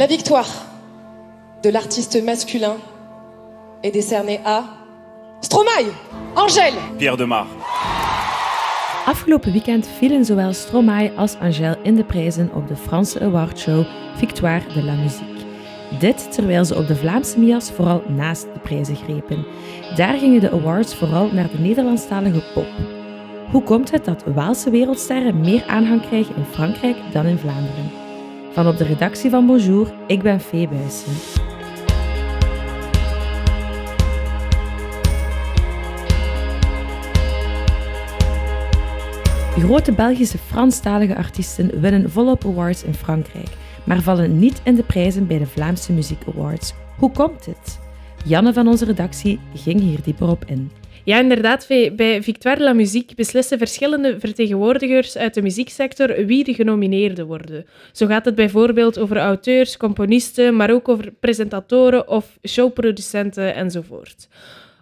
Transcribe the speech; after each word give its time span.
La 0.00 0.06
victoire 0.06 0.48
de 1.62 1.68
l'artiste 1.68 2.22
masculin 2.24 2.76
est 3.82 3.90
décernée 3.90 4.40
à 4.46 4.64
Stromae, 5.42 5.92
Angèle. 6.36 6.72
Pierre 6.96 7.18
de 7.18 7.26
Mar. 7.26 7.46
Afgelopen 9.06 9.52
weekend 9.52 9.86
vielen 9.98 10.24
zowel 10.24 10.54
Stromae 10.54 11.12
als 11.16 11.36
Angèle 11.40 11.78
in 11.82 11.96
de 11.96 12.04
prijzen 12.04 12.50
op 12.54 12.68
de 12.68 12.76
Franse 12.76 13.20
awardshow 13.20 13.84
Victoire 14.16 14.62
de 14.74 14.82
la 14.82 14.94
Musique. 14.94 15.44
Dit 15.98 16.32
terwijl 16.32 16.64
ze 16.64 16.76
op 16.76 16.86
de 16.86 16.96
Vlaamse 16.96 17.38
Mias 17.38 17.70
vooral 17.70 18.02
naast 18.08 18.42
de 18.42 18.60
prijzen 18.62 18.96
grepen. 18.96 19.46
Daar 19.96 20.18
gingen 20.18 20.40
de 20.40 20.50
awards 20.50 20.94
vooral 20.94 21.30
naar 21.32 21.50
de 21.50 21.58
Nederlandstalige 21.58 22.42
pop. 22.54 22.68
Hoe 23.50 23.62
komt 23.62 23.90
het 23.90 24.04
dat 24.04 24.24
Waalse 24.34 24.70
wereldsterren 24.70 25.40
meer 25.40 25.64
aanhang 25.66 26.00
krijgen 26.06 26.36
in 26.36 26.44
Frankrijk 26.44 26.96
dan 27.12 27.26
in 27.26 27.38
Vlaanderen? 27.38 27.99
Van 28.52 28.68
op 28.68 28.76
de 28.76 28.84
redactie 28.84 29.30
van 29.30 29.46
Bonjour, 29.46 29.92
ik 30.06 30.22
ben 30.22 30.40
Fee 30.40 30.68
Buijsen. 30.68 31.12
Grote 39.58 39.92
Belgische 39.92 40.38
Franstalige 40.38 41.16
artiesten 41.16 41.80
winnen 41.80 42.10
volop 42.10 42.44
awards 42.44 42.84
in 42.84 42.94
Frankrijk, 42.94 43.48
maar 43.84 44.00
vallen 44.00 44.38
niet 44.38 44.60
in 44.64 44.74
de 44.74 44.82
prijzen 44.82 45.26
bij 45.26 45.38
de 45.38 45.46
Vlaamse 45.46 45.92
Muziek 45.92 46.22
Awards. 46.34 46.74
Hoe 46.98 47.10
komt 47.10 47.44
dit? 47.44 47.80
Janne 48.24 48.52
van 48.52 48.68
onze 48.68 48.84
redactie 48.84 49.40
ging 49.54 49.80
hier 49.80 50.02
dieper 50.02 50.28
op 50.28 50.44
in. 50.44 50.70
Ja, 51.10 51.18
inderdaad. 51.18 51.66
Bij 51.96 52.22
Victoire 52.22 52.62
La 52.62 52.72
Musique 52.72 53.14
beslissen 53.14 53.58
verschillende 53.58 54.20
vertegenwoordigers 54.20 55.16
uit 55.16 55.34
de 55.34 55.42
muzieksector 55.42 56.26
wie 56.26 56.44
de 56.44 56.54
genomineerden 56.54 57.26
worden. 57.26 57.66
Zo 57.92 58.06
gaat 58.06 58.24
het 58.24 58.34
bijvoorbeeld 58.34 58.98
over 58.98 59.16
auteurs, 59.16 59.76
componisten, 59.76 60.56
maar 60.56 60.70
ook 60.70 60.88
over 60.88 61.12
presentatoren 61.20 62.08
of 62.08 62.38
showproducenten 62.48 63.54
enzovoort. 63.54 64.28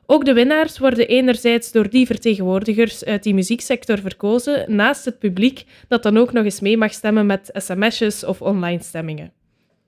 Ook 0.07 0.25
de 0.25 0.33
winnaars 0.33 0.79
worden 0.79 1.09
enerzijds 1.09 1.73
door 1.73 1.91
die 1.91 2.07
vertegenwoordigers 2.07 3.05
uit 3.05 3.23
die 3.23 3.35
muzieksector 3.35 3.99
verkozen, 3.99 4.77
naast 4.77 5.05
het 5.05 5.19
publiek 5.19 5.65
dat 5.89 6.03
dan 6.03 6.17
ook 6.17 6.33
nog 6.33 6.45
eens 6.45 6.61
mee 6.61 6.77
mag 6.77 6.93
stemmen 6.93 7.27
met 7.27 7.51
sms'jes 7.53 8.25
of 8.25 8.43
online 8.43 8.83
stemmingen. 8.83 9.38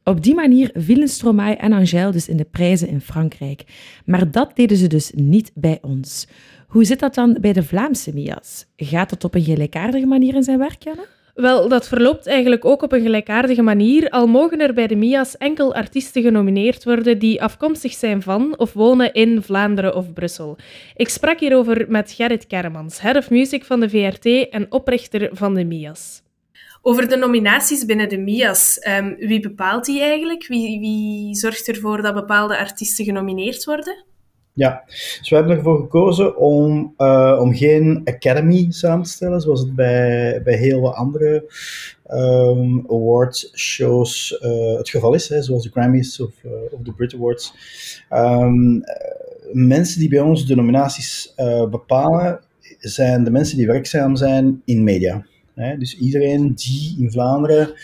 Op 0.05 0.23
die 0.23 0.35
manier 0.35 0.71
vielen 0.75 1.09
Stromae 1.09 1.55
en 1.55 1.73
Angèle 1.73 2.13
dus 2.13 2.29
in 2.29 2.37
de 2.37 2.47
prijzen 2.51 2.89
in 2.89 3.01
Frankrijk. 3.01 3.65
Maar 4.05 4.31
dat 4.31 4.57
deden 4.57 4.77
ze 4.77 4.87
dus 4.87 5.13
niet 5.15 5.51
bij 5.55 5.79
ons. 5.83 6.27
Hoe 6.69 6.85
zit 6.85 7.01
dat 7.01 7.15
dan 7.15 7.37
bij 7.41 7.53
de 7.53 7.63
Vlaamse 7.63 8.15
Mias? 8.15 8.67
Gaat 8.77 9.11
dat 9.11 9.25
op 9.25 9.35
een 9.35 9.43
gelijkaardige 9.43 10.07
manier 10.07 10.35
in 10.35 10.43
zijn 10.43 10.59
werk, 10.59 10.83
Janne? 10.83 11.07
Wel, 11.35 11.69
dat 11.69 11.89
verloopt 11.89 12.27
eigenlijk 12.27 12.65
ook 12.65 12.83
op 12.83 12.93
een 12.93 13.03
gelijkaardige 13.03 13.63
manier, 13.63 14.11
al 14.11 14.27
mogen 14.27 14.61
er 14.61 14.75
bij 14.75 14.87
de 14.87 14.97
MIA's 14.97 15.37
enkel 15.37 15.75
artiesten 15.75 16.23
genomineerd 16.23 16.85
worden 16.85 17.19
die 17.19 17.43
afkomstig 17.43 17.93
zijn 17.93 18.23
van 18.23 18.59
of 18.59 18.73
wonen 18.73 19.13
in 19.13 19.43
Vlaanderen 19.43 19.97
of 19.97 20.13
Brussel. 20.13 20.57
Ik 20.97 21.09
sprak 21.09 21.41
hierover 21.41 21.87
met 21.89 22.13
Gerrit 22.13 22.47
Kermans, 22.47 23.01
head 23.01 23.17
of 23.17 23.31
music 23.31 23.65
van 23.65 23.81
de 23.81 23.89
VRT 23.89 24.49
en 24.51 24.67
oprichter 24.69 25.29
van 25.33 25.55
de 25.55 25.65
MIA's. 25.65 26.23
Over 26.83 27.09
de 27.09 27.17
nominaties 27.17 27.85
binnen 27.85 28.09
de 28.09 28.19
MIA's. 28.19 28.87
Um, 28.89 29.17
wie 29.19 29.41
bepaalt 29.41 29.85
die 29.85 30.01
eigenlijk? 30.01 30.47
Wie, 30.47 30.81
wie 30.81 31.35
zorgt 31.35 31.69
ervoor 31.69 32.03
dat 32.03 32.15
bepaalde 32.15 32.59
artiesten 32.59 33.05
genomineerd 33.05 33.65
worden? 33.65 34.05
Ja, 34.53 34.83
dus 34.87 35.29
we 35.29 35.37
hebben 35.37 35.57
ervoor 35.57 35.81
gekozen 35.81 36.37
om, 36.37 36.95
uh, 36.99 37.39
om 37.41 37.55
geen 37.55 38.01
academy 38.05 38.67
samen 38.69 39.05
te 39.05 39.11
stellen, 39.11 39.41
zoals 39.41 39.61
het 39.61 39.75
bij, 39.75 40.41
bij 40.45 40.57
heel 40.57 40.81
wat 40.81 40.95
andere 40.95 41.53
um, 42.09 42.85
awards 42.89 43.53
shows 43.55 44.41
uh, 44.43 44.77
het 44.77 44.89
geval 44.89 45.15
is, 45.15 45.29
hè, 45.29 45.43
zoals 45.43 45.63
de 45.63 45.71
Grammys 45.71 46.21
of, 46.21 46.31
uh, 46.45 46.53
of 46.71 46.81
de 46.83 46.93
Brit 46.93 47.15
Awards. 47.15 47.55
Um, 48.11 48.83
mensen 49.53 50.01
die 50.01 50.09
bij 50.09 50.21
ons 50.21 50.47
de 50.47 50.55
nominaties 50.55 51.35
bepalen, 51.71 52.41
zijn 52.79 53.25
de 53.25 53.31
mensen 53.31 53.57
die 53.57 53.67
werkzaam 53.67 54.17
zijn 54.17 54.63
in 54.65 54.85
media. 54.85 55.27
Hè? 55.61 55.77
Dus 55.77 55.99
iedereen 55.99 56.55
die 56.55 56.97
in 56.99 57.11
Vlaanderen 57.11 57.75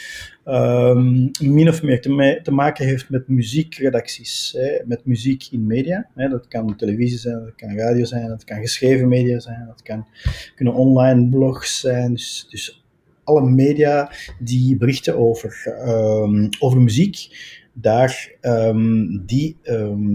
um, 0.44 1.30
min 1.40 1.68
of 1.68 1.82
meer 1.82 2.00
te, 2.42 2.50
maken 2.50 2.86
heeft 2.86 3.10
met 3.10 3.28
muziekredacties, 3.28 4.54
hè? 4.58 4.78
met 4.84 5.04
muziek 5.04 5.46
in 5.50 5.66
media. 5.66 6.08
Hè? 6.14 6.28
Dat 6.28 6.48
kan 6.48 6.76
televisie 6.76 7.18
zijn, 7.18 7.44
dat 7.44 7.54
kan 7.56 7.76
radio 7.76 8.04
zijn, 8.04 8.28
dat 8.28 8.44
kan 8.44 8.60
geschreven 8.60 9.08
media 9.08 9.38
zijn, 9.40 9.66
dat 9.66 9.82
kan, 9.82 10.06
kunnen 10.54 10.74
online 10.74 11.28
blogs 11.28 11.80
zijn. 11.80 12.12
Dus, 12.12 12.46
dus 12.50 12.84
alle 13.24 13.50
media 13.50 14.12
die 14.38 14.76
berichten 14.76 15.18
over, 15.18 15.76
um, 15.88 16.48
over 16.58 16.80
muziek, 16.80 17.28
daar 17.72 18.32
um, 18.40 19.22
die 19.26 19.56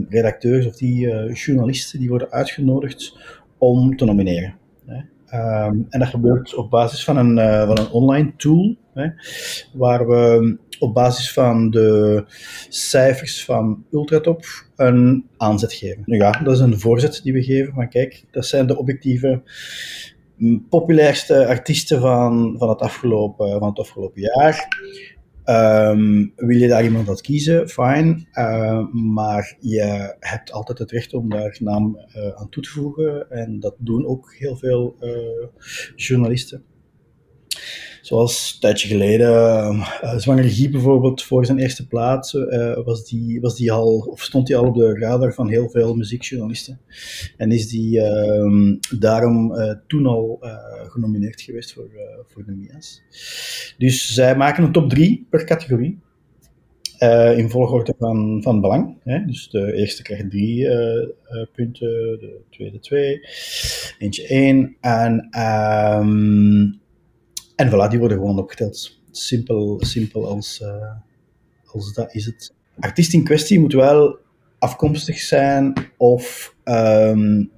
redacteurs 0.10 0.66
of 0.66 0.76
die 0.76 1.06
uh, 1.06 1.34
journalisten 1.34 2.00
die 2.00 2.10
worden 2.10 2.32
uitgenodigd 2.32 3.18
om 3.58 3.96
te 3.98 4.06
nomineren. 4.06 4.60
Um, 5.34 5.86
en 5.90 6.00
dat 6.00 6.08
gebeurt 6.08 6.56
op 6.56 6.70
basis 6.70 7.04
van 7.04 7.18
een, 7.18 7.38
uh, 7.38 7.68
van 7.68 7.78
een 7.80 7.90
online 7.90 8.34
tool, 8.38 8.76
hè, 8.94 9.08
waar 9.74 10.08
we 10.08 10.58
op 10.80 10.94
basis 10.94 11.34
van 11.34 11.70
de 11.70 12.24
cijfers 12.70 13.46
van 13.46 13.86
Ultratop 13.92 14.46
een 14.76 15.26
aanzet 15.38 15.74
geven. 15.74 16.04
Nu 16.06 16.18
ja, 16.18 16.32
dat 16.32 16.54
is 16.54 16.60
een 16.60 16.80
voorzet 16.80 17.20
die 17.24 17.34
we 17.34 17.44
geven 17.44 17.74
van 17.74 17.90
kijk, 17.90 18.24
dat 18.32 18.46
zijn 18.46 18.68
de 18.68 18.78
objectieve 18.78 19.42
populairste 20.70 21.48
artiesten 21.48 22.02
van, 22.02 22.56
van, 22.58 22.70
het, 22.70 22.80
afgelopen, 22.80 23.60
van 23.60 23.70
het 23.70 23.80
afgelopen 23.80 24.22
jaar. 24.22 24.68
Um, 25.46 26.34
wil 26.36 26.58
je 26.58 26.68
daar 26.68 26.84
iemand 26.84 27.10
uit 27.10 27.22
kiezen? 27.22 27.70
Fine. 27.70 28.26
Uh, 28.34 28.88
maar 28.94 29.58
je 29.60 30.16
hebt 30.20 30.52
altijd 30.52 30.78
het 30.78 30.92
recht 30.92 31.14
om 31.14 31.30
daar 31.30 31.58
naam 31.60 31.98
uh, 32.16 32.30
aan 32.36 32.50
toe 32.50 32.64
te 32.64 32.70
voegen. 32.70 33.30
En 33.30 33.60
dat 33.60 33.76
doen 33.78 34.06
ook 34.06 34.34
heel 34.34 34.56
veel 34.56 34.96
uh, 35.02 35.48
journalisten. 35.96 36.64
Zoals 38.02 38.52
een 38.54 38.60
tijdje 38.60 38.88
geleden, 38.88 39.30
uh, 39.76 40.18
Zwanger 40.18 40.44
Guy 40.44 40.70
bijvoorbeeld, 40.70 41.24
voor 41.24 41.46
zijn 41.46 41.60
eerste 41.60 41.88
plaats 41.88 42.34
uh, 42.34 42.78
was, 42.84 43.06
die, 43.06 43.42
was 43.42 43.56
die 43.56 43.72
al, 43.72 43.98
of 43.98 44.22
stond 44.22 44.48
hij 44.48 44.58
al 44.58 44.68
op 44.68 44.76
de 44.76 45.00
radar 45.00 45.34
van 45.34 45.50
heel 45.50 45.70
veel 45.70 45.96
muziekjournalisten. 45.96 46.80
En 47.38 47.52
is 47.52 47.68
die 47.68 48.00
uh, 48.00 48.76
daarom 49.00 49.54
uh, 49.56 49.74
toen 49.88 50.06
al 50.06 50.40
genomineerd 50.88 51.42
geweest 51.42 51.74
voor, 51.74 51.90
voor 52.28 52.46
de 52.46 52.52
MIA's. 52.52 53.02
Dus 53.78 54.14
zij 54.14 54.36
maken 54.36 54.64
een 54.64 54.72
top 54.72 54.90
3 54.90 55.28
per 55.30 55.46
categorie. 55.46 56.00
in 57.36 57.50
volgorde 57.50 57.94
van, 57.98 58.42
van 58.44 58.62
belang. 58.62 58.98
Hè? 59.04 59.26
Dus 59.26 59.50
de 59.50 59.74
eerste 59.74 60.04
krijgt 60.04 60.30
drie 60.30 60.68
punten, 61.54 61.90
de 62.20 62.42
tweede 62.50 62.80
twee, 62.80 63.28
eentje 63.98 64.28
één. 64.28 64.76
En 64.80 65.40
um, 66.00 66.81
en 67.62 67.70
voilà, 67.70 67.90
die 67.90 68.00
worden 68.00 68.18
gewoon 68.18 68.40
opgeteld. 68.40 69.00
Simpel, 69.12 69.78
simpel 69.84 70.28
als, 70.28 70.60
uh, 70.64 70.92
als 71.66 71.94
dat 71.94 72.16
is 72.16 72.26
het. 72.26 72.54
Artiest 72.80 73.14
in 73.14 73.24
kwestie 73.24 73.60
moet 73.60 73.74
wel 73.74 74.18
afkomstig 74.60 75.20
zijn 75.20 75.74
of 75.98 76.56
um, 76.64 77.52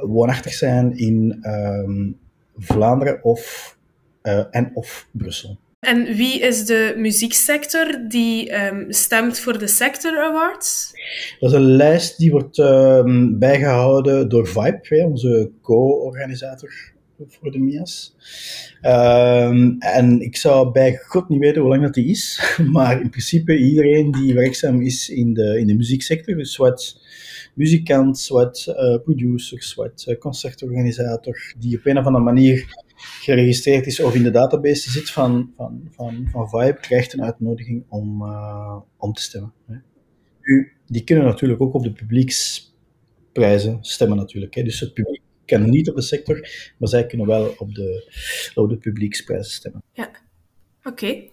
woonachtig 0.00 0.52
zijn 0.52 0.96
in 0.96 1.38
um, 1.42 2.18
Vlaanderen 2.56 3.24
of, 3.24 3.76
uh, 4.22 4.44
en 4.50 4.70
of 4.74 5.08
Brussel. 5.10 5.58
En 5.80 6.04
wie 6.04 6.40
is 6.40 6.66
de 6.66 6.94
muzieksector 6.96 8.08
die 8.08 8.64
um, 8.64 8.92
stemt 8.92 9.38
voor 9.38 9.58
de 9.58 9.66
Sector 9.66 10.18
Awards? 10.18 10.92
Dat 11.40 11.50
is 11.50 11.56
een 11.56 11.76
lijst 11.76 12.18
die 12.18 12.30
wordt 12.30 12.58
um, 12.58 13.38
bijgehouden 13.38 14.28
door 14.28 14.46
Vibe, 14.46 15.04
onze 15.04 15.50
co-organisator 15.62 16.91
voor 17.28 17.50
de 17.50 17.58
MIA's. 17.58 18.14
Um, 18.82 19.76
en 19.78 20.20
ik 20.20 20.36
zou 20.36 20.72
bij 20.72 20.96
God 20.96 21.28
niet 21.28 21.40
weten 21.40 21.60
hoe 21.60 21.70
lang 21.70 21.82
dat 21.82 21.94
die 21.94 22.06
is, 22.06 22.42
maar 22.72 23.00
in 23.00 23.10
principe 23.10 23.56
iedereen 23.56 24.10
die 24.10 24.34
werkzaam 24.34 24.80
is 24.80 25.08
in 25.08 25.34
de, 25.34 25.58
in 25.58 25.66
de 25.66 25.74
muzieksector, 25.74 26.36
dus 26.36 26.56
wat 26.56 27.00
muzikant, 27.54 28.26
wat 28.28 28.66
uh, 28.68 29.02
producer, 29.02 29.72
wat 29.76 30.04
uh, 30.08 30.18
concertorganisator, 30.18 31.54
die 31.58 31.78
op 31.78 31.86
een 31.86 31.98
of 31.98 32.06
andere 32.06 32.24
manier 32.24 32.66
geregistreerd 32.96 33.86
is 33.86 34.00
of 34.00 34.14
in 34.14 34.22
de 34.22 34.30
database 34.30 34.90
zit 34.90 35.10
van, 35.10 35.52
van, 35.56 35.88
van, 35.90 36.28
van 36.30 36.48
Vibe, 36.48 36.78
krijgt 36.80 37.12
een 37.12 37.22
uitnodiging 37.22 37.84
om, 37.88 38.22
uh, 38.22 38.76
om 38.96 39.12
te 39.12 39.22
stemmen. 39.22 39.52
Hè. 39.66 39.76
Die 40.86 41.04
kunnen 41.04 41.24
natuurlijk 41.24 41.60
ook 41.60 41.74
op 41.74 41.82
de 41.82 41.92
publieksprijzen 41.92 43.78
stemmen 43.80 44.16
natuurlijk. 44.16 44.54
Hè. 44.54 44.62
Dus 44.62 44.80
het 44.80 44.94
publiek 44.94 45.22
kan 45.58 45.70
niet 45.70 45.88
op 45.88 45.96
de 45.96 46.02
sector, 46.02 46.48
maar 46.78 46.88
zij 46.88 47.06
kunnen 47.06 47.26
wel 47.26 47.54
op 47.58 47.74
de, 47.74 48.12
op 48.54 48.68
de 48.68 48.76
publieksprijzen 48.76 49.52
stemmen. 49.52 49.82
Ja, 49.92 50.10
oké. 50.82 51.30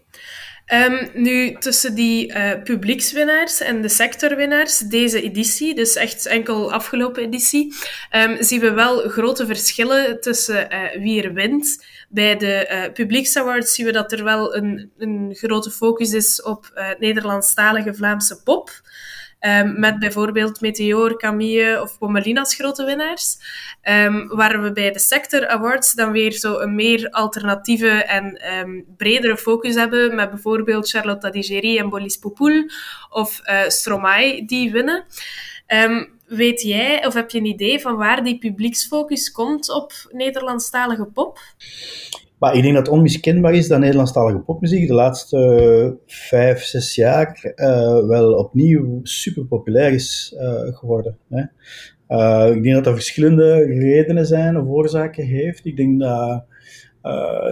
Ehm, 0.66 1.08
nu, 1.14 1.56
tussen 1.60 1.96
die 1.96 2.34
uh, 2.34 2.52
publiekswinnaars 2.64 3.60
en 3.62 3.82
de 3.82 3.90
sectorwinnaars, 3.90 4.78
deze 4.78 5.22
editie, 5.22 5.76
dus 5.76 5.96
echt 5.96 6.26
enkel 6.26 6.72
afgelopen 6.72 7.24
editie, 7.24 7.74
um, 8.16 8.44
zien 8.44 8.60
we 8.60 8.72
wel 8.72 9.10
grote 9.10 9.46
verschillen 9.46 10.22
tussen 10.22 10.74
uh, 10.74 11.02
wie 11.02 11.24
er 11.24 11.34
wint. 11.34 11.86
Bij 12.10 12.38
de 12.38 12.70
uh, 12.72 12.94
publieksawards 12.94 13.74
zien 13.74 13.86
we 13.86 13.92
dat 13.92 14.12
er 14.12 14.24
wel 14.24 14.56
een, 14.56 14.92
een 14.98 15.36
grote 15.36 15.72
focus 15.72 16.14
is 16.14 16.42
op 16.42 16.96
Nederlandstalige 17.00 17.94
Vlaamse 17.94 18.44
pop. 18.44 18.82
Um, 19.40 19.80
met 19.80 20.00
bijvoorbeeld 20.00 20.62
Meteor, 20.62 21.18
Camille 21.18 21.82
of 21.82 21.98
Pommelina 21.98 22.40
als 22.40 22.56
grote 22.56 22.86
winnaars. 22.86 23.38
Um, 23.84 24.28
waar 24.28 24.62
we 24.62 24.72
bij 24.72 24.92
de 24.92 25.00
Sector 25.00 25.48
Awards 25.48 25.94
dan 25.94 26.12
weer 26.12 26.32
zo 26.32 26.60
een 26.60 26.76
meer 26.76 27.10
alternatieve 27.10 27.90
en 27.90 28.54
um, 28.54 28.86
bredere 28.98 29.38
focus 29.38 29.76
hebben. 29.76 30.16
Met 30.16 30.30
bijvoorbeeld 30.30 30.90
Charlotte 30.90 31.30
Digeri 31.30 31.78
en 31.78 31.90
Bolis 31.90 32.18
Poupoul 32.18 32.70
of 33.10 33.42
uh, 33.44 33.68
Stromae 33.68 34.46
die 34.46 34.72
winnen. 34.72 35.06
weet 36.26 36.62
jij 36.62 37.06
of 37.06 37.14
heb 37.14 37.30
je 37.30 37.38
een 37.38 37.46
idee 37.46 37.80
van 37.80 37.96
waar 37.96 38.24
die 38.24 38.38
publieksfocus 38.38 39.32
komt 39.32 39.70
op 39.70 39.94
Nederlandstalige 40.12 41.06
pop? 41.06 41.40
Maar 42.40 42.56
ik 42.56 42.62
denk 42.62 42.76
dat 42.76 42.88
onmiskenbaar 42.88 43.54
is 43.54 43.68
dat 43.68 43.80
Nederlandstalige 43.80 44.40
popmuziek 44.40 44.88
de 44.88 44.94
laatste 44.94 45.98
vijf, 46.06 46.64
zes 46.64 46.96
jaar 46.96 47.54
uh, 47.56 48.08
wel 48.08 48.34
opnieuw 48.34 49.00
super 49.04 49.46
populair 49.46 49.94
is 49.94 50.36
uh, 50.38 50.78
geworden. 50.78 51.18
Hè. 51.30 51.42
Ik 52.54 52.64
denk 52.64 52.76
dat 52.76 52.86
er 52.86 52.94
verschillende 52.94 53.64
redenen 53.64 54.26
zijn 54.26 54.58
of 54.58 54.68
oorzaken 54.68 55.26
heeft. 55.26 55.66
Ik 55.66 55.78
denk 55.78 56.00
dat 56.00 56.46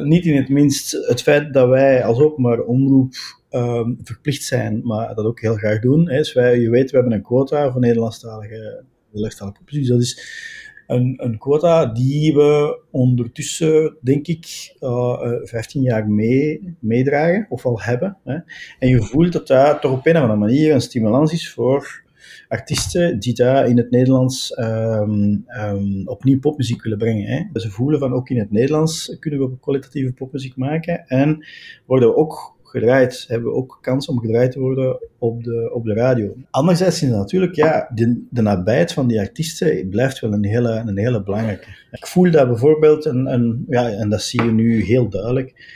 niet 0.04 0.26
in 0.26 0.36
het 0.36 0.50
minst 0.50 0.92
het 0.92 1.22
feit 1.22 1.54
dat 1.54 1.70
wij 1.70 2.04
als 2.04 2.20
openbaar 2.20 2.60
omroep 2.60 3.14
ehm, 3.50 3.94
verplicht 4.04 4.44
zijn, 4.44 4.82
maar 4.84 5.16
dat 5.16 5.26
ook 5.26 5.42
heel 5.42 5.56
graag 5.56 5.80
doen. 5.80 6.10
Hè. 6.10 6.18
Dus 6.18 6.34
wij, 6.34 6.60
je 6.60 6.70
weet, 6.70 6.92
we 6.92 6.98
hebben 6.98 7.16
een 7.16 7.22
quota 7.22 7.72
voor 7.72 7.82
Nederlandstalige, 7.82 8.84
Nederlandstalige 9.06 9.58
popmuziek. 9.58 9.82
Dus 9.82 9.90
dat 9.90 10.02
is 10.02 10.67
een, 10.88 11.36
quota 11.38 11.86
die 11.86 12.34
we 12.34 12.80
ondertussen, 12.92 13.98
denk 14.02 14.28
ik, 14.28 14.76
uh, 14.80 15.22
15 15.44 15.82
jaar 15.82 16.10
mee, 16.10 16.76
meedragen, 16.80 17.46
of 17.50 17.66
al 17.66 17.82
hebben. 17.82 18.18
Hè. 18.24 18.38
En 18.80 18.88
je 18.90 19.02
voelt 19.02 19.34
dat 19.34 19.48
dat 19.48 19.82
toch 19.82 19.92
op 19.92 20.06
een 20.06 20.16
of 20.16 20.22
andere 20.22 20.40
manier 20.40 20.74
een 20.74 20.82
stimulans 20.82 21.34
is 21.34 21.52
voor 21.52 22.06
artiesten 22.48 23.20
die 23.20 23.34
daar 23.34 23.68
in 23.68 23.78
het 23.78 23.92
Nederlands 23.92 24.58
um, 24.60 25.46
um, 25.48 26.08
opnieuw 26.08 26.40
popmuziek 26.40 26.84
willen 26.84 26.98
brengen. 26.98 27.28
Hè. 27.28 27.60
Ze 27.60 27.70
voelen 27.70 28.00
van 28.00 28.14
ook 28.14 28.30
in 28.30 28.40
het 28.40 28.52
Nederlands 28.52 29.18
kunnen 29.20 29.40
we 29.40 29.60
kwalitatieve 29.60 30.14
popmuziek 30.14 30.56
maken 30.56 31.08
en 31.08 31.46
worden 31.86 32.10
we 32.10 32.16
ook 32.16 32.57
gedraaid, 32.80 33.26
hebben 33.28 33.50
we 33.52 33.56
ook 33.56 33.78
kans 33.82 34.08
om 34.08 34.20
gedraaid 34.20 34.52
te 34.52 34.60
worden 34.60 35.00
op 35.18 35.44
de, 35.44 35.72
op 35.74 35.86
de 35.86 35.94
radio. 35.94 36.36
Anderzijds 36.50 37.04
is 37.04 37.10
natuurlijk, 37.10 37.56
ja, 37.56 37.92
de, 37.94 38.26
de 38.30 38.42
nabijheid 38.42 38.94
van 38.94 39.08
die 39.08 39.20
artiesten 39.20 39.90
blijft 39.90 40.20
wel 40.20 40.34
een 40.34 40.46
hele, 40.46 40.84
een 40.86 40.98
hele 40.98 41.24
belangrijke. 41.24 41.68
Ik 41.92 42.08
voel 42.08 42.32
dat 42.32 42.48
bijvoorbeeld, 42.48 43.06
een, 43.06 43.34
een, 43.34 43.66
ja, 43.70 43.90
en 43.90 44.10
dat 44.10 44.22
zie 44.22 44.44
je 44.44 44.52
nu 44.52 44.84
heel 44.84 45.10
duidelijk, 45.10 45.76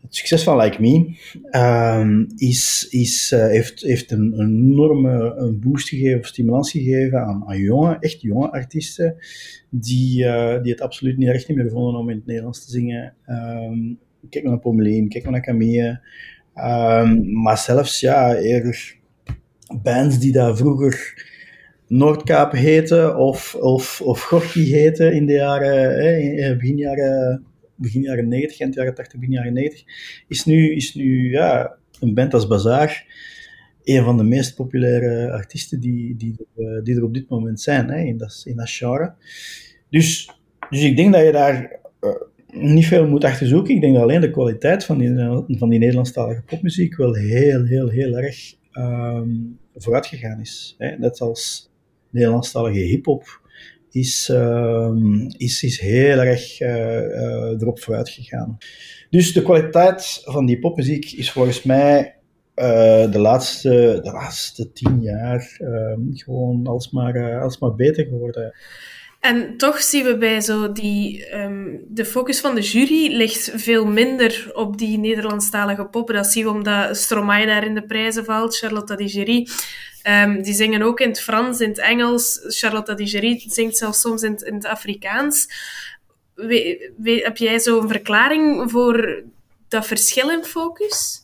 het 0.00 0.14
succes 0.14 0.42
van 0.42 0.56
Like 0.56 0.80
Me 0.80 1.16
um, 2.00 2.26
is, 2.36 2.86
is, 2.90 3.32
uh, 3.34 3.46
heeft, 3.46 3.82
heeft 3.82 4.10
een, 4.10 4.40
enorme 4.40 5.34
een 5.36 5.60
boost 5.60 5.88
gegeven, 5.88 6.18
of 6.18 6.26
stimulatie 6.26 6.82
gegeven 6.82 7.20
aan, 7.20 7.44
aan 7.46 7.58
jonge, 7.58 7.96
echt 8.00 8.20
jonge 8.20 8.50
artiesten, 8.50 9.16
die, 9.70 10.24
uh, 10.24 10.62
die 10.62 10.72
het 10.72 10.80
absoluut 10.80 11.16
niet 11.16 11.28
recht 11.28 11.48
meer 11.48 11.70
vonden 11.70 12.00
om 12.00 12.10
in 12.10 12.16
het 12.16 12.26
Nederlands 12.26 12.64
te 12.64 12.70
zingen. 12.70 13.14
Um, 13.28 13.98
kijk 14.30 14.44
maar 14.44 14.52
naar 14.52 14.62
Pommelien, 14.62 15.08
kijk 15.08 15.24
maar 15.24 15.32
naar 15.32 15.42
Camille. 15.42 16.00
Um, 16.54 17.42
maar 17.42 17.58
zelfs, 17.58 18.00
ja, 18.00 18.36
eerder 18.36 18.96
bands 19.82 20.18
die 20.18 20.32
daar 20.32 20.56
vroeger 20.56 21.24
Noordkaap 21.86 22.52
heten 22.52 23.16
of, 23.16 23.54
of, 23.54 24.00
of 24.00 24.22
Gorky 24.22 24.64
heten 24.64 25.12
in 25.12 25.26
de 25.26 25.32
jaren, 25.32 25.98
eh, 25.98 26.56
begin 26.56 26.76
jaren, 26.76 27.44
begin 27.76 28.02
jaren 28.02 28.28
90, 28.28 28.60
eind 28.60 28.74
jaren 28.74 28.94
80, 28.94 29.18
begin 29.18 29.34
jaren 29.34 29.52
90, 29.52 29.84
is 30.28 30.44
nu, 30.44 30.74
is 30.74 30.94
nu 30.94 31.30
ja, 31.30 31.76
een 32.00 32.14
band 32.14 32.34
als 32.34 32.46
Bazaar 32.46 33.06
een 33.84 34.04
van 34.04 34.16
de 34.16 34.24
meest 34.24 34.54
populaire 34.54 35.32
artiesten 35.32 35.80
die, 35.80 36.16
die, 36.16 36.36
er, 36.56 36.84
die 36.84 36.96
er 36.96 37.04
op 37.04 37.14
dit 37.14 37.28
moment 37.28 37.60
zijn 37.60 37.90
hè, 37.90 37.98
in, 37.98 38.16
dat, 38.16 38.42
in 38.44 38.66
genre. 38.66 39.14
Dus, 39.90 40.30
dus 40.70 40.82
ik 40.82 40.96
denk 40.96 41.12
dat 41.12 41.24
je 41.24 41.32
daar 41.32 41.80
uh, 42.00 42.10
niet 42.52 42.86
veel 42.86 43.06
moet 43.06 43.24
achter 43.24 43.46
zoeken. 43.46 43.74
Ik 43.74 43.80
denk 43.80 43.94
dat 43.94 44.02
alleen 44.02 44.20
de 44.20 44.30
kwaliteit 44.30 44.84
van 44.84 44.98
die, 44.98 45.14
van 45.58 45.68
die 45.68 45.78
Nederlandstalige 45.78 46.42
popmuziek 46.42 46.96
wel 46.96 47.14
heel, 47.14 47.64
heel, 47.64 47.88
heel 47.88 48.18
erg 48.18 48.54
um, 48.72 49.58
vooruit 49.74 50.06
gegaan 50.06 50.40
is. 50.40 50.74
Hè. 50.78 50.96
Net 50.98 51.20
als 51.20 51.70
Nederlandstalige 52.10 52.78
hip-hop 52.78 53.40
is, 53.90 54.28
um, 54.32 55.26
is, 55.36 55.62
is 55.62 55.80
heel 55.80 56.18
erg 56.18 56.60
uh, 56.60 56.68
uh, 56.68 57.60
erop 57.60 57.80
vooruit 57.80 58.08
gegaan. 58.08 58.58
Dus 59.10 59.32
de 59.32 59.42
kwaliteit 59.42 60.20
van 60.24 60.46
die 60.46 60.58
popmuziek 60.58 61.12
is 61.12 61.30
volgens 61.30 61.62
mij 61.62 62.14
uh, 62.56 63.12
de, 63.12 63.18
laatste, 63.18 64.00
de 64.02 64.12
laatste 64.12 64.72
tien 64.72 65.00
jaar 65.00 65.60
gewoon 66.12 66.66
alsmaar, 66.66 67.40
alsmaar 67.40 67.74
beter 67.74 68.04
geworden. 68.04 68.54
En 69.22 69.56
toch 69.56 69.82
zien 69.82 70.04
we 70.04 70.16
bij 70.16 70.40
zo 70.40 70.72
die... 70.72 71.34
Um, 71.34 71.80
de 71.88 72.04
focus 72.04 72.40
van 72.40 72.54
de 72.54 72.60
jury 72.60 73.12
ligt 73.16 73.50
veel 73.54 73.86
minder 73.86 74.50
op 74.52 74.78
die 74.78 74.98
Nederlandstalige 74.98 75.84
poppen. 75.84 76.14
Dat 76.14 76.26
zien 76.26 76.44
we 76.44 76.50
omdat 76.50 76.96
Stromae 76.96 77.46
daar 77.46 77.64
in 77.64 77.74
de 77.74 77.86
prijzen 77.86 78.24
valt, 78.24 78.56
Charlotte 78.56 78.96
Digeri. 78.96 79.48
Um, 80.08 80.42
die 80.42 80.54
zingen 80.54 80.82
ook 80.82 81.00
in 81.00 81.08
het 81.08 81.20
Frans, 81.20 81.60
in 81.60 81.68
het 81.68 81.78
Engels. 81.78 82.40
Charlotte 82.42 82.94
Digeri 82.94 83.44
zingt 83.46 83.76
zelfs 83.76 84.00
soms 84.00 84.22
in 84.22 84.32
het, 84.32 84.42
in 84.42 84.54
het 84.54 84.66
Afrikaans. 84.66 85.48
We, 86.34 87.20
heb 87.24 87.36
jij 87.36 87.58
zo 87.58 87.80
een 87.80 87.88
verklaring 87.88 88.70
voor 88.70 89.22
dat 89.68 89.86
verschil 89.86 90.30
in 90.30 90.44
focus? 90.44 91.21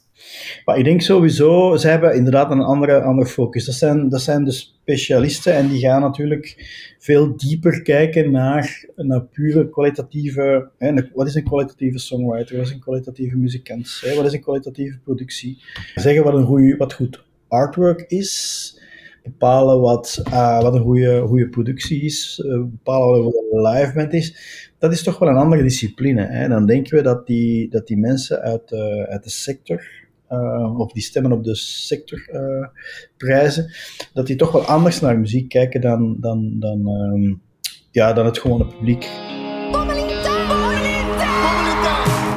Maar 0.65 0.79
ik 0.79 0.85
denk 0.85 1.01
sowieso, 1.01 1.77
ze 1.77 1.89
hebben 1.89 2.15
inderdaad 2.15 2.51
een 2.51 2.61
andere, 2.61 3.01
andere 3.01 3.29
focus. 3.29 3.65
Dat 3.65 3.75
zijn, 3.75 4.09
dat 4.09 4.21
zijn 4.21 4.45
de 4.45 4.51
specialisten 4.51 5.55
en 5.55 5.69
die 5.69 5.81
gaan 5.81 6.01
natuurlijk 6.01 6.57
veel 6.99 7.37
dieper 7.37 7.83
kijken 7.83 8.31
naar, 8.31 8.85
naar 8.97 9.25
pure 9.25 9.71
kwalitatieve... 9.71 10.71
Hè, 10.79 10.95
wat 11.15 11.27
is 11.27 11.35
een 11.35 11.45
kwalitatieve 11.45 11.99
songwriter? 11.99 12.57
Wat 12.57 12.67
is 12.67 12.73
een 12.73 12.81
kwalitatieve 12.81 13.37
muzikant? 13.37 14.01
Hè, 14.05 14.15
wat 14.15 14.27
is 14.27 14.33
een 14.33 14.41
kwalitatieve 14.41 14.99
productie? 14.99 15.63
Zeggen 15.95 16.25
wat, 16.25 16.35
een 16.35 16.47
goede, 16.47 16.77
wat 16.77 16.93
goed 16.93 17.25
artwork 17.49 18.05
is 18.09 18.77
bepalen 19.23 19.81
wat, 19.81 20.23
uh, 20.29 20.63
wat 20.63 20.75
een 20.75 20.83
goede, 20.83 21.21
goede 21.21 21.49
productie 21.49 22.03
is, 22.03 22.43
uh, 22.45 22.53
bepalen 22.53 23.25
wat 23.25 23.35
een 23.53 23.63
live 23.63 23.93
band 23.95 24.13
is, 24.13 24.37
dat 24.79 24.93
is 24.93 25.03
toch 25.03 25.19
wel 25.19 25.29
een 25.29 25.37
andere 25.37 25.63
discipline. 25.63 26.27
Hè? 26.27 26.49
Dan 26.49 26.67
denken 26.67 26.97
we 26.97 27.03
dat 27.03 27.27
die, 27.27 27.71
dat 27.71 27.87
die 27.87 27.97
mensen 27.97 28.41
uit, 28.41 28.73
uit 29.09 29.25
de 29.25 29.31
sector, 29.31 29.83
uh, 30.31 30.79
of 30.79 30.93
die 30.93 31.03
stemmen 31.03 31.33
op 31.33 31.45
de 31.45 31.55
sectorprijzen, 31.55 33.65
uh, 33.65 33.71
dat 34.13 34.27
die 34.27 34.37
toch 34.37 34.53
wel 34.53 34.65
anders 34.65 35.01
naar 35.01 35.19
muziek 35.19 35.49
kijken 35.49 35.81
dan, 35.81 36.17
dan, 36.21 36.57
dan, 36.59 36.89
um, 36.89 37.43
ja, 37.91 38.13
dan 38.13 38.27
het 38.27 38.39
gewone 38.39 38.67
publiek. 38.67 39.09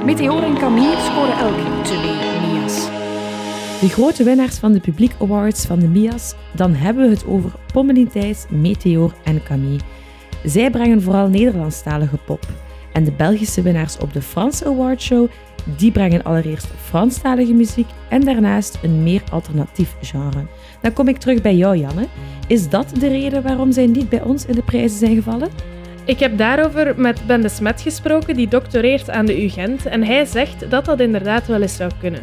Meteor 0.05 0.43
en 0.43 0.57
Camille 0.57 0.98
scoren 0.98 1.38
elk 1.38 1.86
twee 1.86 2.39
Mia's. 2.41 2.89
De 3.81 3.89
grote 3.89 4.24
winnaars 4.24 4.57
van 4.57 4.74
de 4.74 4.79
Publiek 4.79 5.13
Awards 5.19 5.65
van 5.65 5.79
de 5.79 5.88
Mia's, 5.88 6.36
dan 6.55 6.74
hebben 6.74 7.03
we 7.03 7.10
het 7.10 7.25
over 7.25 7.51
Pommelien 7.74 8.10
Thijs, 8.10 8.45
Meteor 8.50 9.13
en 9.24 9.43
Camille. 9.43 9.79
Zij 10.43 10.71
brengen 10.71 11.01
vooral 11.01 11.29
Nederlandstalige 11.29 12.17
pop. 12.17 12.48
En 12.93 13.03
de 13.03 13.12
Belgische 13.12 13.62
winnaars 13.62 13.98
op 13.98 14.13
de 14.13 14.21
Franse 14.21 14.65
Awardshow 14.65 15.29
die 15.77 15.91
brengen 15.91 16.24
allereerst 16.24 16.68
Franstalige 16.77 17.53
muziek 17.53 17.88
en 18.10 18.25
daarnaast 18.25 18.80
een 18.84 19.03
meer 19.03 19.22
alternatief 19.32 19.96
genre. 20.01 20.46
Dan 20.82 20.94
kom 20.94 21.08
ik 21.08 21.18
terug 21.18 21.41
bij 21.41 21.56
jou, 21.56 21.77
Janne. 21.77 22.08
Is 22.48 22.70
dat 22.70 22.89
de 23.00 23.08
reden 23.08 23.44
waarom 23.44 23.72
zij 23.72 23.86
niet 23.86 24.10
bij 24.10 24.22
ons 24.22 24.46
in 24.46 24.56
de 24.56 24.63
prijzen 24.63 24.98
zijn 24.98 25.15
gevallen? 25.15 25.50
Ik 26.06 26.20
heb 26.20 26.38
daarover 26.38 27.00
met 27.00 27.22
Ben 27.27 27.41
de 27.41 27.50
Smet 27.50 27.82
gesproken, 27.82 28.36
die 28.36 28.48
doctoreert 28.48 29.10
aan 29.10 29.25
de 29.25 29.44
UGent. 29.44 29.86
En 29.86 30.03
hij 30.03 30.25
zegt 30.25 30.70
dat 30.70 30.86
dat 30.86 31.00
inderdaad 31.00 31.48
wel 31.48 31.62
eens 31.62 31.75
zou 31.75 31.91
kunnen. 32.00 32.22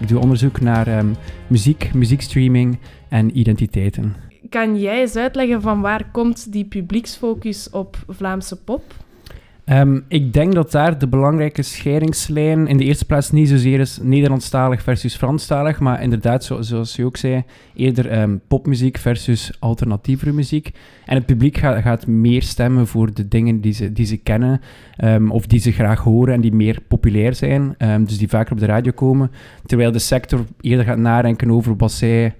Ik 0.00 0.08
doe 0.08 0.20
onderzoek 0.20 0.60
naar 0.60 0.98
um, 0.98 1.16
muziek, 1.46 1.94
muziekstreaming 1.94 2.78
en 3.08 3.38
identiteiten. 3.38 4.14
Kan 4.48 4.80
jij 4.80 5.00
eens 5.00 5.16
uitleggen 5.16 5.60
van 5.60 5.80
waar 5.80 6.10
komt 6.12 6.52
die 6.52 6.64
publieksfocus 6.64 7.70
op 7.70 7.96
Vlaamse 8.08 8.56
pop? 8.56 8.82
Um, 9.72 10.04
ik 10.08 10.32
denk 10.32 10.52
dat 10.52 10.70
daar 10.70 10.98
de 10.98 11.08
belangrijke 11.08 11.62
scheidingslijn 11.62 12.66
in 12.66 12.76
de 12.76 12.84
eerste 12.84 13.04
plaats 13.04 13.30
niet 13.30 13.48
zozeer 13.48 13.80
is 13.80 13.98
Nederlandstalig 14.02 14.82
versus 14.82 15.16
Franstalig, 15.16 15.80
maar 15.80 16.02
inderdaad, 16.02 16.44
zo, 16.44 16.62
zoals 16.62 16.96
je 16.96 17.04
ook 17.04 17.16
zei, 17.16 17.44
eerder 17.74 18.20
um, 18.20 18.40
popmuziek 18.48 18.98
versus 18.98 19.52
alternatievere 19.58 20.32
muziek. 20.32 20.70
En 21.04 21.14
het 21.14 21.26
publiek 21.26 21.56
gaat, 21.56 21.82
gaat, 21.82 22.06
meer 22.06 22.42
stemmen 22.42 22.86
voor 22.86 23.14
de 23.14 23.28
dingen 23.28 23.60
die 23.60 23.72
ze, 23.72 23.92
die 23.92 24.06
ze 24.06 24.16
kennen 24.16 24.60
um, 25.04 25.30
of 25.30 25.46
die 25.46 25.60
ze 25.60 25.72
graag 25.72 26.00
horen 26.00 26.34
en 26.34 26.40
die 26.40 26.52
meer 26.52 26.78
populair 26.88 27.34
zijn, 27.34 27.74
dus 28.06 28.18
die 28.18 28.28
vaker 28.28 28.52
op 28.52 28.58
de 28.58 28.66
radio 28.66 28.92
komen, 28.92 29.30
terwijl 29.66 29.92
de 29.92 29.98
sector 29.98 30.44
eerder 30.60 30.84
gaat 30.84 30.98
nadenken 30.98 31.50
over 31.50 31.76
wat 31.76 31.92
zij 31.92 32.34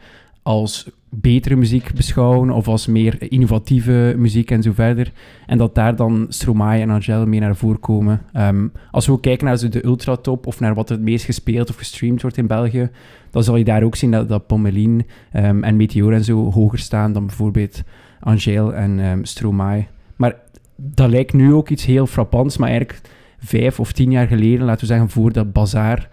als 0.49 0.91
betere 1.11 1.57
muziek 1.57 1.95
beschouwen 1.95 2.51
of 2.51 2.69
als 2.69 2.87
meer 2.87 3.33
innovatieve 3.33 4.15
muziek 4.17 4.51
en 4.51 4.63
zo 4.63 4.73
verder. 4.73 5.13
En 5.47 5.59
dat 5.59 5.75
daar 5.75 5.97
dan 5.97 6.27
Stromae 6.29 6.81
en 6.81 6.91
Angel 6.91 7.27
mee 7.27 7.41
naar 7.41 7.57
voren 7.57 7.81
komen. 7.81 8.23
Um, 8.37 8.73
als 8.91 9.07
we 9.07 9.13
ook 9.13 9.23
kijken 9.23 9.47
naar 9.47 9.71
de 9.71 9.85
ultratop 9.85 10.47
of 10.47 10.61
naar 10.61 10.75
wat 10.75 10.89
het 10.89 11.01
meest 11.01 11.25
gespeeld 11.25 11.71
of 11.71 11.77
gestreamd 11.77 12.23
wordt 12.23 12.37
in 12.37 12.47
België, 12.47 12.91
dan 13.31 13.45
zal 13.45 13.57
je 13.57 13.65
daar 13.65 13.83
ook 13.83 13.97
zien 13.97 14.11
dat, 14.11 14.29
dat 14.29 14.47
Pommelien 14.47 15.07
um, 15.33 15.65
en 15.65 15.77
Meteor 15.77 16.13
en 16.13 16.25
zo 16.25 16.53
hoger 16.53 16.79
staan 16.79 17.13
dan 17.13 17.27
bijvoorbeeld 17.27 17.83
Angel 18.21 18.75
en 18.75 18.99
um, 18.99 19.25
Stromae. 19.25 19.87
Maar 20.17 20.37
dat 20.77 21.11
lijkt 21.11 21.33
nu 21.33 21.53
ook 21.53 21.69
iets 21.69 21.85
heel 21.85 22.07
frappants, 22.07 22.57
maar 22.57 22.69
eigenlijk 22.69 23.01
vijf 23.39 23.81
of 23.81 23.93
tien 23.93 24.11
jaar 24.11 24.27
geleden, 24.27 24.67
laten 24.67 24.81
we 24.81 24.87
zeggen, 24.87 25.09
voordat 25.09 25.53
Bazaar 25.53 26.09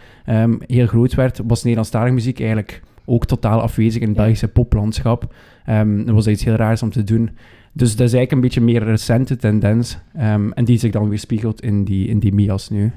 heel 0.68 0.88
groot 0.88 1.14
werd, 1.14 1.42
was 1.48 1.64
Nederlandstalige 1.64 2.14
muziek 2.14 2.40
eigenlijk 2.40 2.82
ook 3.06 3.26
totaal 3.26 3.62
afwezig 3.62 4.02
in 4.02 4.08
het 4.08 4.18
Belgische 4.18 4.48
poplandschap. 4.48 5.34
Um, 5.70 6.06
dat 6.06 6.16
was 6.16 6.28
iets 6.28 6.44
heel 6.44 6.56
raars 6.56 6.84
om 6.84 6.90
te 6.90 7.04
doen. 7.04 7.30
Dus 7.74 7.96
dat 7.96 8.08
is 8.08 8.14
eigenlijk 8.14 8.32
een 8.32 8.42
beetje 8.42 8.62
meer 8.62 8.84
recente 8.84 9.36
tendens. 9.36 9.98
Um, 10.20 10.54
en 10.54 10.66
die 10.66 10.78
zich 10.78 10.92
dan 10.92 11.10
weer 11.10 11.20
spiegelt 11.20 11.62
in 11.62 11.84
die, 11.84 12.08
in 12.08 12.20
die 12.20 12.34
Mia's 12.34 12.70
nu. 12.70 12.92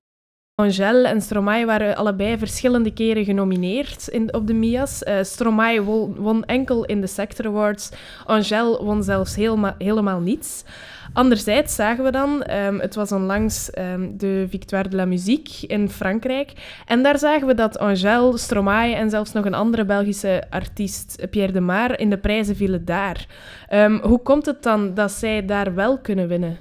Angel 0.60 1.04
en 1.04 1.20
Stromae 1.20 1.66
waren 1.66 1.96
allebei 1.96 2.38
verschillende 2.38 2.92
keren 2.92 3.24
genomineerd 3.24 4.08
in, 4.08 4.34
op 4.34 4.46
de 4.46 4.54
Mia's. 4.54 5.02
Uh, 5.08 5.22
Stromae 5.22 5.82
won, 5.82 6.14
won, 6.16 6.44
enkel 6.44 6.84
in 6.84 7.00
de 7.00 7.06
Sector 7.06 7.46
Awards. 7.46 7.90
Angel 8.26 8.84
won 8.84 9.02
zelfs 9.02 9.36
helemaal, 9.36 9.74
helemaal 9.78 10.20
niets. 10.20 10.64
Anderzijds 11.12 11.74
zagen 11.74 12.04
we 12.04 12.10
dan, 12.10 12.50
um, 12.50 12.80
het 12.80 12.94
was 12.94 13.12
onlangs 13.12 13.70
um, 13.78 14.16
de 14.16 14.46
Victoire 14.48 14.88
de 14.88 14.96
la 14.96 15.04
Musique 15.04 15.66
in 15.66 15.88
Frankrijk. 15.88 16.52
En 16.86 17.02
daar 17.02 17.18
zagen 17.18 17.46
we 17.46 17.54
dat 17.54 17.78
Angèle, 17.78 18.38
Stromae 18.38 18.94
en 18.94 19.10
zelfs 19.10 19.32
nog 19.32 19.44
een 19.44 19.54
andere 19.54 19.84
Belgische 19.84 20.42
artiest, 20.50 21.26
Pierre 21.30 21.52
de 21.52 21.60
Maar, 21.60 22.00
in 22.00 22.10
de 22.10 22.18
prijzen 22.18 22.56
vielen 22.56 22.84
daar. 22.84 23.26
Um, 23.72 24.00
hoe 24.02 24.22
komt 24.22 24.46
het 24.46 24.62
dan 24.62 24.94
dat 24.94 25.10
zij 25.10 25.44
daar 25.44 25.74
wel 25.74 25.98
kunnen 25.98 26.28
winnen? 26.28 26.58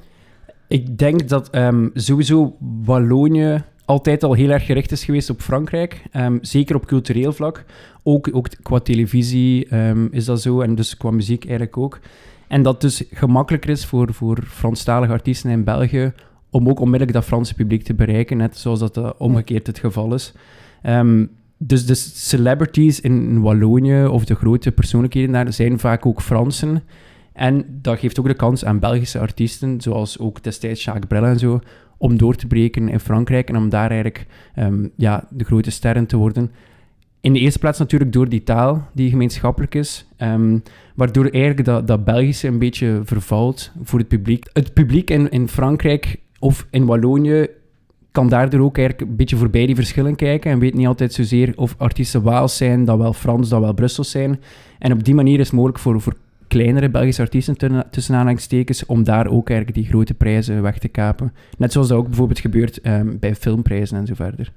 Ik 0.68 0.98
denk 0.98 1.30
dat 1.30 1.50
sowieso 1.94 2.56
Wallonië 2.60 3.64
altijd 3.88 4.24
al 4.24 4.34
heel 4.34 4.50
erg 4.50 4.66
gericht 4.66 4.92
is 4.92 5.04
geweest 5.04 5.30
op 5.30 5.42
Frankrijk. 5.42 6.02
Um, 6.14 6.40
zeker 6.42 6.76
op 6.76 6.86
cultureel 6.86 7.34
vlak. 7.34 7.64
Ook, 8.04 8.30
ook 8.32 8.48
qua 8.62 8.80
televisie 8.80 9.76
um, 9.76 10.08
is 10.12 10.26
dat 10.26 10.42
zo. 10.42 10.62
En 10.62 10.76
dus 10.76 10.98
qua 10.98 11.12
muziek 11.12 11.44
eigenlijk 11.44 11.78
ook. 11.78 12.00
En 12.48 12.64
dat 12.64 12.82
dus 12.82 13.04
gemakkelijker 13.12 13.70
is 13.70 13.86
voor, 13.86 14.14
voor 14.14 14.44
Franstalige 14.48 15.12
artiesten 15.12 15.50
in 15.50 15.64
België 15.64 16.14
om 16.50 16.70
ook 16.70 16.80
onmiddellijk 16.80 17.18
dat 17.18 17.26
Franse 17.26 17.54
publiek 17.54 17.84
te 17.84 17.94
bereiken, 17.94 18.38
net 18.38 18.58
zoals 18.58 18.80
dat 18.80 18.98
uh, 18.98 19.10
omgekeerd 19.18 19.68
het 19.68 19.80
geval 19.80 20.14
is. 20.14 20.34
Um, 20.84 21.30
dus 21.58 21.86
de 21.86 21.96
celebrities 21.96 23.00
in 23.00 23.42
Wallonië 23.42 24.06
of 24.06 24.26
de 24.26 24.36
grote 24.36 24.72
persoonlijkheden 24.72 25.32
daar 25.32 25.54
zijn 25.54 25.80
vaak 25.80 26.06
ook 26.06 26.22
Fransen. 26.22 26.84
En 27.38 27.66
dat 27.82 28.00
geeft 28.00 28.20
ook 28.20 28.28
de 28.28 28.34
kans 28.34 28.66
aan 28.66 28.80
Belgische 28.80 29.20
artiesten, 29.20 29.82
zoals 29.82 30.20
ook 30.20 30.44
destijds 30.44 30.84
Jacques 30.84 31.08
Brel 31.08 31.26
en 31.26 31.40
zo, 31.40 31.60
om 31.98 32.18
door 32.18 32.36
te 32.36 32.48
breken 32.48 32.90
in 32.90 33.00
Frankrijk 33.00 33.50
en 33.50 33.56
om 33.56 33.70
daar 33.70 33.90
eigenlijk 33.90 34.26
um, 34.56 34.92
ja, 34.96 35.28
de 35.30 35.44
grote 35.44 35.72
sterren 35.72 36.06
te 36.06 36.18
worden. 36.18 36.52
In 37.22 37.34
de 37.34 37.40
eerste 37.40 37.60
plaats 37.60 37.80
natuurlijk 37.80 38.14
door 38.14 38.30
die 38.30 38.44
taal 38.44 38.88
die 38.94 39.10
gemeenschappelijk 39.10 39.76
is, 39.76 40.08
um, 40.18 40.64
waardoor 40.96 41.26
eigenlijk 41.26 41.66
dat, 41.66 41.88
dat 41.88 42.06
Belgische 42.06 42.48
een 42.48 42.60
beetje 42.60 43.02
vervalt 43.04 43.72
voor 43.84 44.00
het 44.00 44.08
publiek. 44.08 44.46
Het 44.54 44.74
publiek 44.74 45.10
in, 45.10 45.30
in 45.30 45.48
Frankrijk 45.48 46.20
of 46.40 46.68
in 46.72 46.86
Wallonië 46.86 47.48
kan 48.12 48.30
daardoor 48.30 48.62
ook 48.62 48.78
eigenlijk 48.78 49.10
een 49.10 49.16
beetje 49.16 49.38
voorbij 49.38 49.66
die 49.66 49.76
verschillen 49.76 50.16
kijken 50.16 50.52
en 50.52 50.60
weet 50.60 50.74
niet 50.74 50.88
altijd 50.88 51.14
zozeer 51.14 51.54
of 51.56 51.76
artiesten 51.78 52.22
Waals 52.22 52.58
zijn, 52.58 52.86
dan 52.86 52.98
wel 52.98 53.14
Frans, 53.14 53.50
dan 53.50 53.62
wel 53.62 53.74
Brussels 53.74 54.12
zijn. 54.12 54.40
En 54.80 54.92
op 54.92 55.04
die 55.04 55.16
manier 55.16 55.40
is 55.40 55.46
het 55.46 55.56
mogelijk 55.56 55.80
voor 55.80 56.02
kleinere 56.48 56.90
Belgische 56.90 57.22
artiesten 57.22 57.86
tussen 57.92 58.16
aanhalingstekens 58.16 58.86
om 58.86 59.04
daar 59.04 59.28
ook 59.28 59.50
eigenlijk 59.50 59.80
die 59.80 59.88
grote 59.88 60.14
prijzen 60.14 60.62
weg 60.62 60.78
te 60.78 60.88
kapen. 60.88 61.34
Net 61.58 61.72
zoals 61.72 61.88
dat 61.88 61.98
ook 61.98 62.08
bijvoorbeeld 62.08 62.40
gebeurt 62.40 62.86
um, 62.86 63.20
bij 63.20 63.36
filmprijzen 63.36 63.98
en 63.98 64.06
zo 64.06 64.14
verder. 64.14 64.52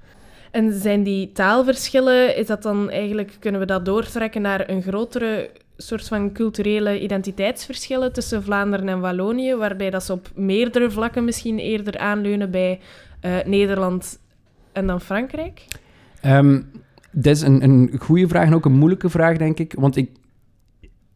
En 0.50 0.72
zijn 0.72 1.02
die 1.02 1.32
taalverschillen, 1.32 2.36
is 2.36 2.46
dat 2.46 2.62
dan 2.62 2.90
eigenlijk, 2.90 3.36
kunnen 3.38 3.60
we 3.60 3.66
dat 3.66 3.84
doortrekken 3.84 4.42
naar 4.42 4.68
een 4.68 4.82
grotere 4.82 5.50
soort 5.76 6.08
van 6.08 6.32
culturele 6.32 7.00
identiteitsverschillen 7.00 8.12
tussen 8.12 8.42
Vlaanderen 8.42 8.88
en 8.88 9.00
Wallonië, 9.00 9.54
waarbij 9.54 9.90
dat 9.90 10.04
ze 10.04 10.12
op 10.12 10.30
meerdere 10.34 10.90
vlakken 10.90 11.24
misschien 11.24 11.58
eerder 11.58 11.98
aanleunen 11.98 12.50
bij 12.50 12.80
uh, 13.24 13.36
Nederland 13.46 14.18
en 14.72 14.86
dan 14.86 15.00
Frankrijk? 15.00 15.64
Um, 16.26 16.70
dat 17.10 17.34
is 17.36 17.40
een, 17.40 17.62
een 17.62 17.90
goede 17.98 18.28
vraag 18.28 18.46
en 18.46 18.54
ook 18.54 18.64
een 18.64 18.78
moeilijke 18.78 19.10
vraag, 19.10 19.36
denk 19.36 19.58
ik. 19.58 19.74
Want 19.76 19.96
ik, 19.96 20.10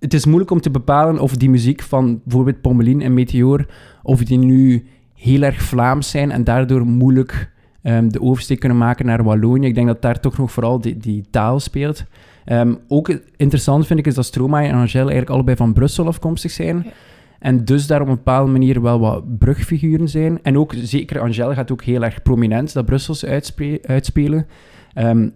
het 0.04 0.14
is 0.14 0.26
moeilijk 0.26 0.50
om 0.50 0.60
te 0.60 0.70
bepalen 0.70 1.18
of 1.18 1.36
die 1.36 1.50
muziek 1.50 1.82
van 1.82 2.20
bijvoorbeeld 2.24 2.60
Pommelien 2.60 3.02
en 3.02 3.14
Meteor, 3.14 3.66
of 4.02 4.24
die 4.24 4.38
nu 4.38 4.86
heel 5.14 5.42
erg 5.42 5.62
Vlaams 5.62 6.10
zijn 6.10 6.30
en 6.30 6.44
daardoor 6.44 6.86
moeilijk 6.86 7.52
um, 7.82 8.12
de 8.12 8.20
oversteek 8.20 8.60
kunnen 8.60 8.78
maken 8.78 9.06
naar 9.06 9.24
Wallonië. 9.24 9.66
Ik 9.66 9.74
denk 9.74 9.86
dat 9.86 10.02
daar 10.02 10.20
toch 10.20 10.38
nog 10.38 10.52
vooral 10.52 10.80
die, 10.80 10.96
die 10.96 11.24
taal 11.30 11.60
speelt. 11.60 12.04
Um, 12.46 12.78
ook 12.88 13.18
interessant 13.36 13.86
vind 13.86 13.98
ik 13.98 14.06
is 14.06 14.14
dat 14.14 14.24
Stromae 14.24 14.66
en 14.66 14.74
Angèle 14.74 14.98
eigenlijk 15.04 15.30
allebei 15.30 15.56
van 15.56 15.72
Brussel 15.72 16.06
afkomstig 16.06 16.50
zijn. 16.50 16.76
Ja. 16.76 16.90
En 17.38 17.64
dus 17.64 17.86
daar 17.86 18.00
op 18.00 18.08
een 18.08 18.14
bepaalde 18.14 18.52
manier 18.52 18.82
wel 18.82 19.00
wat 19.00 19.38
brugfiguren 19.38 20.08
zijn. 20.08 20.42
En 20.42 20.58
ook, 20.58 20.74
zeker 20.76 21.20
Angèle 21.20 21.54
gaat 21.54 21.72
ook 21.72 21.82
heel 21.82 22.04
erg 22.04 22.22
prominent 22.22 22.72
dat 22.72 22.84
Brussels 22.84 23.24
uitspe 23.24 23.78
uitspelen. 23.82 24.46
Um, 24.94 25.32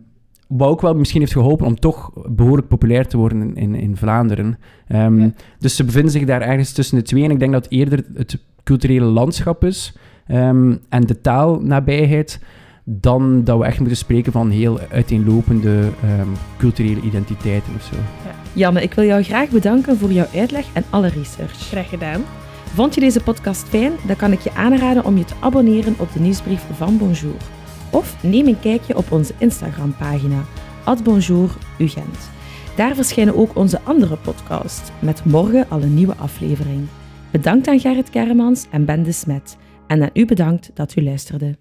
wat 0.49 0.69
ook 0.69 0.81
wel 0.81 0.95
misschien 0.95 1.21
heeft 1.21 1.33
geholpen 1.33 1.67
om 1.67 1.81
toch 1.81 2.11
behoorlijk 2.29 2.69
populair 2.69 3.07
te 3.07 3.17
worden 3.17 3.43
in, 3.43 3.57
in, 3.57 3.75
in 3.75 3.97
Vlaanderen. 3.97 4.59
Um, 4.89 5.21
ja. 5.21 5.33
Dus 5.59 5.77
ze 5.77 5.85
bevinden 5.85 6.13
zich 6.13 6.25
daar 6.25 6.41
ergens 6.41 6.73
tussen 6.73 6.97
de 6.97 7.03
twee. 7.03 7.25
En 7.25 7.31
ik 7.31 7.39
denk 7.39 7.53
dat 7.53 7.67
eerder 7.69 8.05
het 8.15 8.39
culturele 8.65 9.05
landschap 9.05 9.65
is 9.65 9.97
um, 10.29 10.79
en 10.89 11.07
de 11.07 11.21
taalnabijheid, 11.21 12.41
dan 12.85 13.45
dat 13.45 13.59
we 13.59 13.65
echt 13.65 13.79
moeten 13.79 13.97
spreken 13.97 14.33
van 14.33 14.51
heel 14.51 14.79
uiteenlopende 14.91 15.71
um, 16.21 16.33
culturele 16.59 17.01
identiteiten 17.01 17.75
of 17.75 17.83
zo. 17.83 17.97
Ja. 17.97 18.35
Janne, 18.53 18.83
ik 18.83 18.95
wil 18.95 19.05
jou 19.05 19.23
graag 19.23 19.51
bedanken 19.51 19.99
voor 19.99 20.13
jouw 20.13 20.27
uitleg 20.35 20.65
en 20.73 20.85
alle 20.91 21.09
research. 21.09 21.59
Graag 21.59 21.89
gedaan. 21.89 22.21
Vond 22.75 22.95
je 22.95 23.01
deze 23.01 23.23
podcast 23.23 23.69
fijn? 23.69 23.93
Dan 24.07 24.17
kan 24.17 24.33
ik 24.33 24.41
je 24.41 24.55
aanraden 24.55 25.05
om 25.05 25.17
je 25.17 25.25
te 25.25 25.35
abonneren 25.41 25.95
op 25.99 26.13
de 26.13 26.21
nieuwsbrief 26.21 26.65
van 26.77 26.99
Bonjour. 26.99 27.58
Of 27.91 28.23
neem 28.23 28.47
een 28.47 28.61
kijkje 28.61 28.97
op 28.97 29.13
onze 29.13 29.35
Instagram-pagina, 29.39 30.45
@bonjourugent. 31.03 32.31
Daar 32.77 32.95
verschijnen 32.95 33.37
ook 33.37 33.57
onze 33.57 33.81
andere 33.81 34.17
podcasts, 34.17 34.91
met 35.01 35.25
morgen 35.25 35.67
al 35.69 35.83
een 35.83 35.95
nieuwe 35.95 36.15
aflevering. 36.17 36.87
Bedankt 37.31 37.69
aan 37.69 37.81
Gerrit 37.81 38.11
Kermans 38.11 38.67
en 38.71 38.85
Ben 38.85 39.03
de 39.03 39.13
Smet. 39.13 39.57
En 39.87 40.03
aan 40.03 40.11
u 40.13 40.25
bedankt 40.25 40.71
dat 40.75 40.97
u 40.97 41.03
luisterde. 41.03 41.57